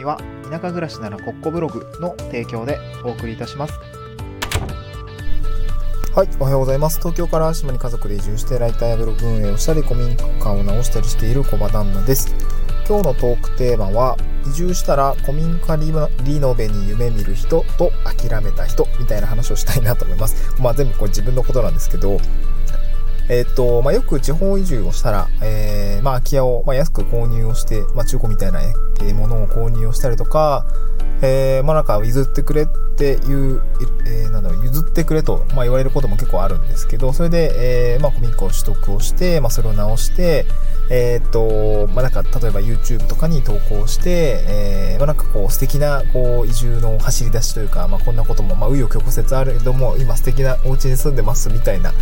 [0.00, 3.74] 組は田舎暮らしならコッコブログの提供でお送りいたします
[6.14, 6.98] はい、おはようございます。
[6.98, 12.34] 東京から島に家族で移住してライターやブログ運営をしたり、古民家を直したりしている小場旦那です。
[12.88, 15.92] 今日のトークテーマは、移住したら古民家リ
[16.40, 20.52] ノベに夢見る人と諦めた人みたいな話をしたいなと思います。
[20.60, 22.18] まあ全部これ自分のことなんですけど、
[23.30, 28.60] えっ、と、まあ、よく地方移住をしたら、えー、まあ、空き家を、まあ、安く購入をして、まあ、中古みたいな、
[29.14, 30.66] ものを購入をしたりとか、
[31.22, 33.62] えー、まあ、なんか譲ってくれっていう、
[34.06, 40.46] えー、なんだろう、譲ってくれと、まあ、言われることも結構あるんですけど、それで、えー、まあ、古民家を取得をして、まあ、それを直して、
[40.90, 51.92] えー、っと、まあ、なんか、例えば YouTube とかに投稿して、えー、まあ、なんかこう、素敵な、こう、移住の走り出しというか、まあ、こんなことも、まあ、紆余曲折あるけども、今素敵なお家に住んでますみたいな、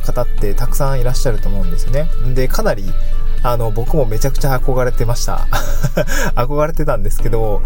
[0.00, 2.08] 方ってたくさんいらっしゃると思うんですよね。
[2.34, 2.92] で、かなり、
[3.42, 5.46] あの、僕もめちゃくちゃ憧れてました。
[6.34, 7.62] 憧れてたんですけど、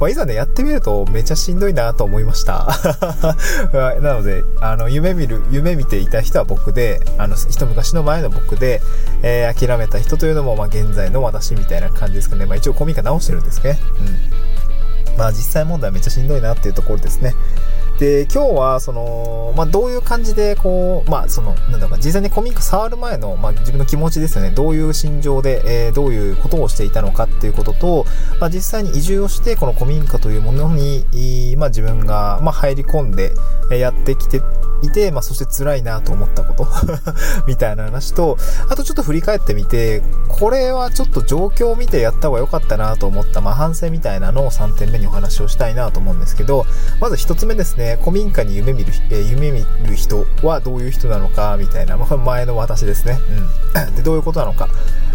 [0.00, 2.66] まあ、いざね、やってみるとめちゃしんどいなと思いました。
[4.00, 8.80] なので、あの、夢見る、夢見ていた人は僕で、あの、一昔の前の僕で、
[9.22, 12.46] えー、諦めた人というのも、まあ、現在の私みたいな感じですかね。
[12.46, 13.78] まあ、一応コミカ直してるんですね。
[14.00, 15.18] うん。
[15.18, 17.34] まあ、実際問題はめっちゃしんどいなっていうところですね。
[17.98, 24.50] で、今日は、その、まあ、どういう感じで、こう、まあ、その、なんだろうか、実際にコミック触る前の、まあ、自分の気持ちですよね。
[24.50, 28.04] どういう心情で、えー、どういうことをしていたのかっていうことと、
[28.38, 33.32] まあ、実際に移住をして、この古民家というものに、まあ、自分が、まあ、入り込んで、
[33.70, 34.40] やってきて
[34.82, 36.66] いて、まあ、そして辛いなと思ったこと
[37.46, 38.36] みたいな話と、
[38.68, 46.66] あとちょっと振り返ってみて、これはちょっと状況を見てやった方が良かったなと思った、まあ、反省みたいなのを3点目にお話をしたいなと思うんですけど、
[47.00, 53.18] まず1つ目ですね、古民家に夢見る、えー、夢見る人はどういう人なのか、みたいな、まあ、前の私ですね。
[53.74, 53.94] うん。
[53.96, 54.68] で、どういうことなのか。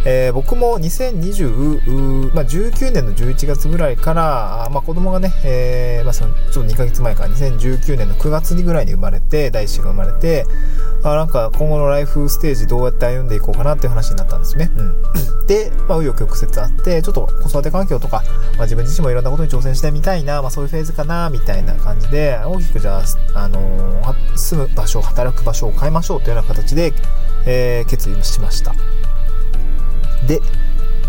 [0.05, 10.45] えー、僕も2020、まあ、19年の11月ぐらいから、まあ、子供がね、えー、まあ、その、ちょっと2ヶ月前から2019年の9月にぐらいに生まれて、第一子が生まれて、
[11.03, 14.71] あなんか今後のライフステージどうやって歩んでいこうかなっていう話になったんですね。
[14.77, 15.01] うん。
[15.47, 18.23] で、まあ、紆余曲折あって、ちょっと子育て環境とか、
[18.57, 23.03] まあ、自分自身もいろんなことに挑戦してみたいな、まあ、そういうフェーズかな、みたいな感じで、大きくじゃあ、
[23.35, 26.93] あのー、住む場所、働く場所を変えましょうというような形で、
[27.45, 28.73] えー、決意しました。
[30.27, 30.41] で、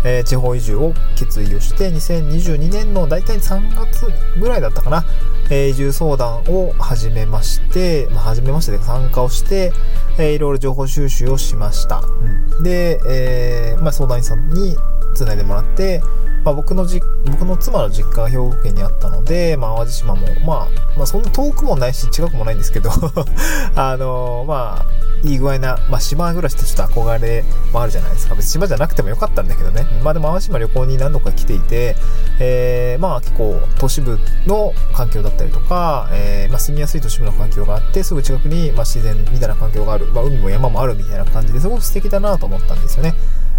[0.05, 4.07] えー、地方移住を決意をして2022年の大体3月
[4.39, 5.05] ぐらいだったかな、
[5.49, 9.71] えー、移住相談を始めまして、まあ、始めまして参加をして、
[10.17, 14.75] えー、いろいろ情報収集をしました、うん、で、えーまあ、相談員さんに
[15.15, 16.01] つないでもらって
[16.43, 22.91] まあ、僕のじ僕の妻の実家が兵庫県にあったので、まあ、淡路島も、まあ、まあ、そんな遠くもないし、近くもないんですけど
[23.75, 28.35] あのー、まあ、いい具合な、まあ、島暮らしってちょっと憧れもあるじゃないですか。
[28.35, 29.87] 別に島じゃなくてもよかったんだけどね。
[30.03, 31.95] まあでも淡路島旅行に何度か来ていて、
[32.39, 43.15] えー、まあ結構都市部の環境だったりとか、えー、まあ住みやすい都市部の環境があって、すぐ近くに、まあ自然みたいな環境がある、まあ海も山もあるみたいな感じですごく素敵だなと思ったんですよね。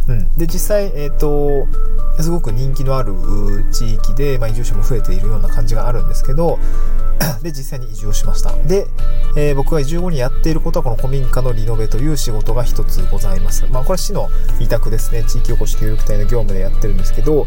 [0.09, 0.37] うん。
[0.37, 1.67] で、実際、えっ、ー、と、
[2.23, 3.15] すごく人気のある
[3.73, 6.59] 地域で、まあ、移住者も増えているような感じがあるんですけど、
[7.43, 8.53] で、実際に移住をしました。
[8.67, 8.87] で、
[9.37, 13.67] えー、僕が移住後にやっていることは、この古民家のリノベという仕事が一つございます。
[13.71, 14.29] まあ、これは市の
[14.61, 15.25] 委託ですね。
[15.25, 17.47] 地域おこし協力隊の業務でやってるんですけど、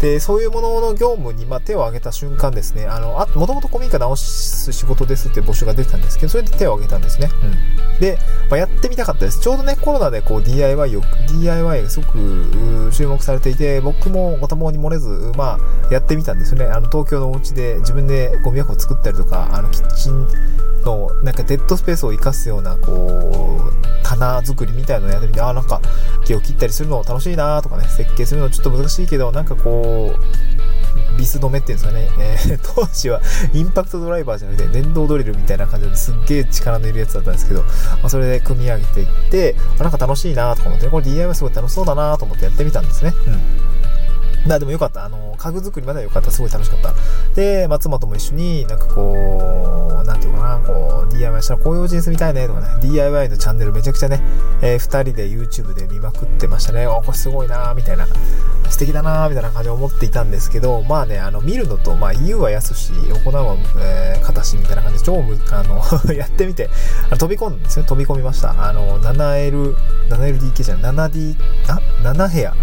[0.00, 7.30] で、そういうものの業務に、まあ、手を挙げた瞬間ですね、あの、あ、もともと古民家直す仕事ですって募集が出てたんですけど、それで手を挙げたんですね。
[7.42, 8.00] うん。
[8.00, 8.18] で、
[8.50, 9.40] まあ、やってみたかったです。
[9.40, 11.02] ちょうどね、コロナでこう DIY を、
[11.40, 15.58] DIY がすごく注目されていて、僕もご多忙に漏れず、ま
[15.90, 16.66] あ、やってみたんですよね。
[16.66, 20.26] あの、東京のお家で自分でゴミ箱を作ったりとか、あの、キッチン
[20.84, 25.80] の、なんかデッドスペースを活かすような、こう、棚作りみたいなのをやってみて、ああ、なんか
[26.24, 33.20] 木を切ったりするの楽しいなとかね、設計するのちょっと難しいけど、なんかこう、ビス止めっていうんですかね、えー、 当時は
[33.52, 37.68] インパクトドライバーじゃなくて電動ドリルみたいな感じですっげえ力のいるやつだったんですけど、ま
[38.04, 43.12] あ、それで組み上げていって、あなんか楽しいなとか思って、これ DIY すごい楽しそうだなと思ってやってみたんですね。
[43.26, 43.67] うん。
[44.46, 45.04] まあでもよかった。
[45.04, 46.30] あの、家具作りまではよかった。
[46.30, 46.94] すごい楽しかった。
[47.34, 54.20] で、まあ、妻とも一緒になんかこう、なんていうかな、こう、DIY したらこういう人生みたいねとかね、DIY のチャンネルめちゃくちゃね、
[54.62, 56.86] えー、二人で YouTube で見まくってましたね。
[56.86, 58.06] お、これすごいなみたいな。
[58.70, 65.82] 素敵だなみたいな感じで思っていたんですけど、まあね、あの、見るのと、まあ、言うは安し、行うは、えー、形みたいな感じで、超む、あの
[66.12, 66.68] やってみて、
[67.18, 67.86] 飛び込んだんですね。
[67.86, 68.54] 飛び込みました。
[68.58, 69.74] あの、7L、
[70.10, 71.36] 7LDK じゃない、7D、
[71.68, 72.54] あ ?7 部屋。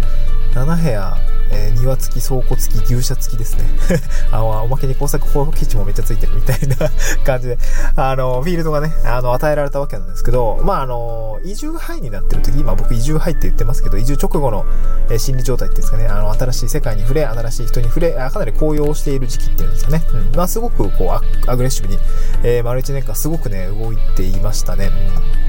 [0.54, 3.64] 7部屋えー、庭付き、倉庫付き、牛舎付きですね。
[4.30, 6.76] あの、おまけに工作放棄地もめっちゃついてるみたいな
[7.24, 7.58] 感じで、
[7.96, 14.64] あの、フィールドがね、あの、与えられたわけなんですけど、まあ、あの、移住範囲になってる時、今僕移住範囲って言ってますけど、移住直後の、
[15.10, 20.02] えー、心理状態っていうんですかね、あの、新しい世界に触れ、新しい人に触れ、かなり高揚している時期っていうんですかね。
[20.12, 20.32] うん。
[20.36, 21.98] まあ、すごく、こう、アグレッシブに、
[22.42, 24.90] えー、丸1年間すごくね、動いていましたね。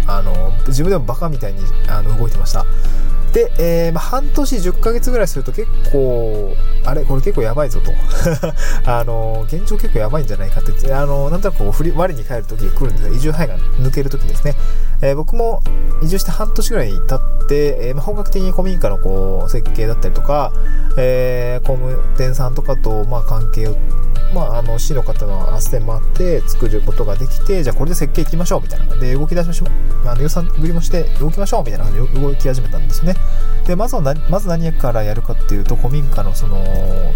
[0.06, 0.12] うん。
[0.12, 2.66] あの、自分でもバカみたいに、あの、動いてました。
[3.34, 7.92] で、えー、まあ、半年10ヶ月ぐらいすると結構、あれこれ結構やばいぞと。
[8.90, 13.14] あの、現状結構やばいんじゃないかって、あの、なんとなくこう、振り、我に帰る時が来るんですよ。
[13.14, 14.56] 移住範囲が抜ける時ですね。
[15.02, 15.62] えー、僕も
[16.02, 20.52] 移住して半年ぐらい経って、えー、まあ、本格的に古民家のこう、設計だったりとか、
[20.98, 23.76] えー、工務店さんとかと、まあ、関係を
[24.34, 28.96] まあ、あの、市の方の斡旋もあって作ることができて、じゃあこれで設計行きましょうみたいな。
[28.96, 30.08] で、動き出しましょう。
[30.08, 33.16] あの、予算繰りもして動きましょうみたいな感じで動き始めたんですね。
[33.66, 36.58] で、まずは、まず何からやるかっていうと、古民家のその、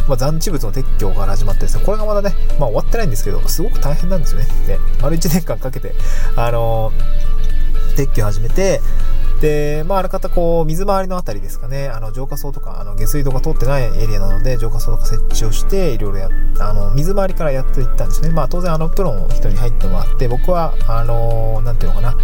[0.08, 4.48] まあ、残地物の撤去から始まってですね、これがまだね、まあ終わってないんですけど、すごく大変なんですよね。
[4.68, 5.94] で、丸1年間かけて、
[6.36, 6.92] あの、
[7.96, 8.82] 撤去始めて、
[9.42, 16.30] で、まあ、あらかたこう、水回りのあたりですかね、あの、浄化槽とか、あの、下水道が通ってないエリアなので、浄化槽とか設置をして、いろいろや
[16.60, 18.30] あの、水回りからやっていったんですね。
[18.30, 22.18] まあ、当然、あの、プロの人に入ってもらって、僕は、あの、なんていうのかな、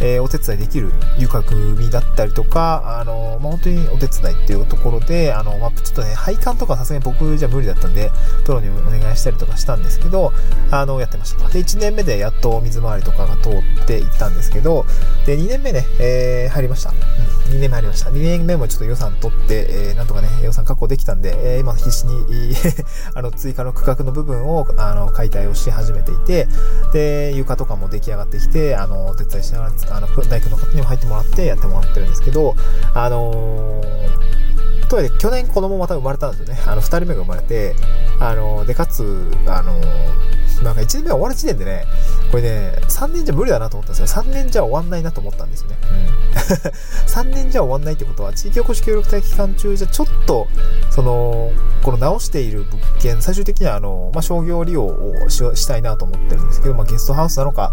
[0.00, 8.10] えー、お手伝いできる床組だったりとか、あの、まあ、本当にお手伝いっていうところで、あの、まあ、ちょっとね、配管とかさすがに僕じゃ無理だったんで、
[8.44, 10.32] プロにお願いしたりとかしたんですけど、
[10.70, 11.48] あの、やってました。
[11.48, 14.86] で、1年目でやっと水回りとかが通っていったんですけど、
[15.26, 16.90] で、2年目ね、えー、入りました。
[16.90, 18.10] うん、2年目入りました。
[18.10, 22.54] 2年目もちょっと予算取って、えー、なんとかね、予算確保できたんで、えー、今必死に、
[23.14, 26.48] あの、追加の区画の部分を、あの、解体をし始めていて、
[26.92, 32.54] で、床とかも出来上がってきて、あの、お手伝いしながらあの、大工の方にも入ってもらってやってもらってるんですけど、
[32.94, 36.60] あのー、とはいえ去年子供また生まれたんですよね。
[36.66, 37.74] あの、二人目が生まれて、
[38.20, 39.02] あのー、で、かつ、
[39.46, 41.86] あのー、なんか1年目終わる時点でね、
[42.30, 44.22] これね、3年じゃ無理だなと思ったんですよ。
[44.22, 45.76] 3年じゃ終わんないなと思ったんですよね。
[45.90, 46.12] うん。
[47.06, 50.48] 3年じゃ終わんないってことは、地域おこし協力隊期間中じゃちょっと、
[50.90, 51.50] その、
[51.82, 57.72] この直している物件、最終的にはあの、まあ、商業利用をしたいなと思ってるんですけど、まあ、ゲストハウスなのか、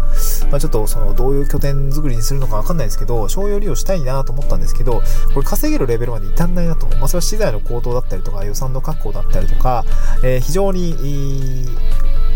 [0.50, 5.02] まあ、ちょっとその、どういう拠点作りにするのかわかんないですけど、商業利用したいなと思ったんですけど、
[5.34, 6.86] これ稼げるレベルまで至んないなと。
[6.98, 9.84] まあ、それは資材の高騰だったりとか、予算の確保だったりとか、
[10.22, 11.68] えー、非常に、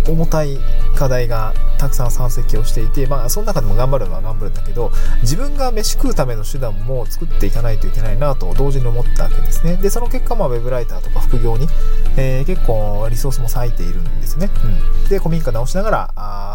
[0.06, 0.59] 重たい
[0.95, 4.93] 課題がたくさん山積をしていて、まあ、その中でも頑張るのは頑張るんだけど、
[5.23, 9.77] 自分が飯食うための手段も作っていかないといけないなと同時に思ったわけですね。
[9.77, 11.69] で、その結果、まあ、ウェブライターとか副業に、
[12.17, 14.51] えー、結構リソースも割いているんですね。
[14.65, 15.09] うん。
[15.09, 16.11] で、古民家直しながら、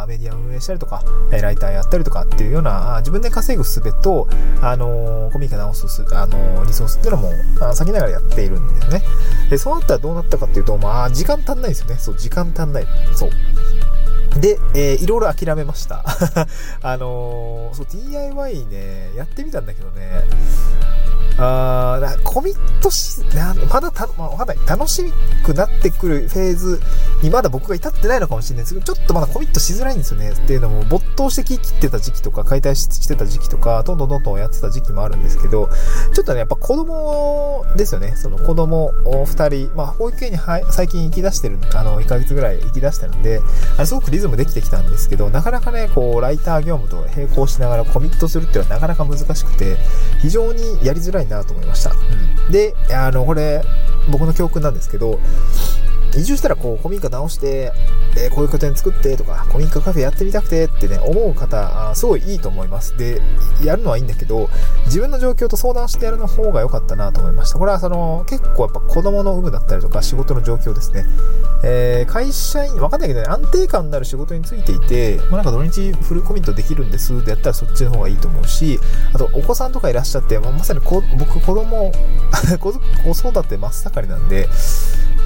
[0.08, 4.28] メディアを運営したりとか、ライターやったりとかっていうような、自分で稼ぐ術と、
[4.62, 7.32] あのー、古民家直すす、あのー、リソースっていうのも、
[7.62, 9.04] あ先ながらやっているんですね。
[9.50, 11.96] で、そうなったらどうなったかっていうと、まあ、時間足んないですよね。
[11.96, 12.88] そう、時間足んない。
[13.14, 13.30] そう。
[14.40, 16.04] で、えー、いろいろ諦めました。
[16.82, 20.24] あのー、そう、DIY ね、やってみたんだけどね、
[21.42, 24.58] あーコミットしな、まだた、まあ、かんない。
[24.68, 25.04] 楽し
[25.44, 26.82] くなってくるフェーズ
[27.24, 30.32] にまだ僕が至ってないのかもしれないですけど、ちょっとまだコミットしづらいんですよね。
[30.32, 35.70] っていうのも、没頭して切ってた時期とか、解体してた時期とか、どんどんどんどんやってた時期もあるんですけど、
[36.14, 38.16] ちょっとね、やっぱ子供ですよね。
[38.18, 38.92] その子供
[39.26, 40.38] 二人、まあ、保育園に
[40.72, 43.42] 最近行き出してる、あの、1ヶ月ぐらい行き出してるんで、
[43.78, 49.78] あれすごくリズムできてきたんですけど、なかなかね、こう、ライター業務と並行しながらコミットするっていうのはなかなか難しくて、
[50.22, 51.92] 非常にやりづらいなと思いました。
[51.92, 53.62] うん、で、あの、これ、
[54.10, 55.20] 僕の教訓なんですけど、
[56.18, 57.72] 移住したらこう、古民家直して、
[58.18, 62.98] えー、こういう拠点作ってとか、古民家カフェやってみたくてってね、思う方、あすごいいいと思います。
[62.98, 63.22] で、
[63.64, 64.50] やるのはいいんだけど、
[64.86, 67.60] 自分の状況と相談してやるの方が良かったなと思いました。
[67.60, 71.06] これはその、結構やっぱ子供の有無だったりとか、仕事の状況ですね。
[71.64, 78.80] えー、会社員、わかんないけどね、安定感のある仕事についていて、まあ、なんか土日フルコミットできるんですでやったらそっちの方がいいと思うし、
[79.14, 81.92] あと、お子さんとかいらっしゃって、まあ、まさにこ僕、子供、
[82.60, 84.48] 子育て真っ盛りなんで、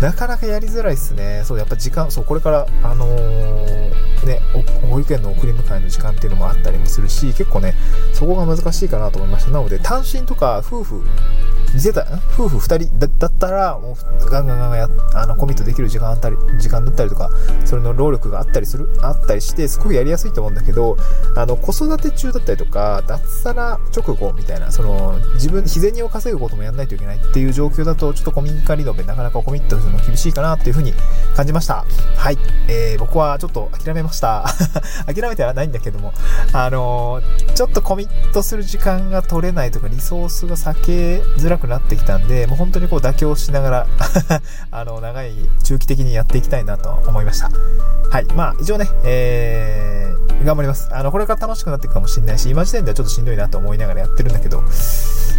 [0.02, 1.44] なかなかやりづらいっすね。
[1.46, 4.42] そう、やっぱ時間、そう、これから、あのー、ね、
[4.90, 7.74] 保育園の送り迎えの時間っていうのもあったりもするし、結構ね、
[8.14, 9.52] そこが難しいかなと思いました。
[9.52, 11.04] なので、単身とか夫婦
[11.74, 12.06] 見せた、
[12.38, 17.30] 夫婦2人だったら、もうガンガンガンガンや、あの、コミットできる時間あったり、時間だったりとか、
[17.66, 20.98] それの労力があったりする、あったりして、すごくやりやすいと思うんだけど、
[21.36, 30.94] あの、子育て中だったりとか、脱サラ直後みたいな、その、自分、日銭を稼ぐこともやんないといけないっていう状況だと、ちょっと古民家リノベなかなかコミットするの厳しいかなっていうふうに
[31.36, 31.86] 感じました。
[32.16, 32.38] はい。
[32.68, 34.46] えー、僕はちょっと諦めました。
[35.06, 36.14] 諦めてはないんだけども、
[36.54, 43.88] あのー、ちょっとコミットする時間が取れないとか、リソースが避けづらくくなってきたんで、もう本当にこう妥協しながら
[44.72, 47.50] あの、長い、中期的にやっていきたいなと思いました。
[48.10, 48.26] はい。
[48.36, 50.90] まあ、一応ね、えー、頑張ります。
[50.92, 54.62] あの、これから楽しくなっていくかもしれないし、今時点ではちょっとしんどいなと思いながらやってるんだけど、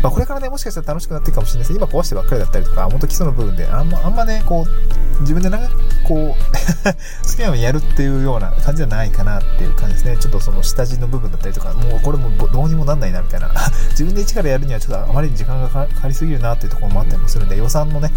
[0.02, 5.68] まあ、これからね、もしかしたら楽しくなっていくかもしれないです今壊してばっかりだったりとか、本当基礎の部分で、あんま、あんまね、こう、自分でなんか、
[6.04, 6.18] こう
[7.26, 10.16] 好きなようにやるっていうような感じじゃないかなっていう感じですね。
[10.18, 13.50] ちょっとその下地の部分だったりとか、もうこれもどうにもなんないなみたいな。
[13.90, 18.10] 自分で一からやるにはちょっとあまりに時間がかかりすぎるなっていうところもあったりもするんで、予算のね、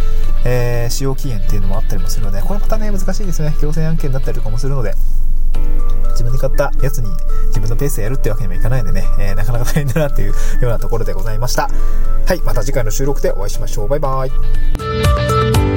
[0.46, 3.56] えー、使用期限っていうのもあったりもするので、これまたね、難しいですね。
[3.60, 4.94] 強制案件だったりとかもするので、
[6.12, 7.10] 自分で買ったやつに
[7.48, 11.70] 自分のペースでやるってわけにもいかないんでね、えー、なかなか大変だなっていうようなところでございました。
[12.25, 13.88] はい、また次回の収録でお会いしましょう。
[13.88, 15.76] バイバイ。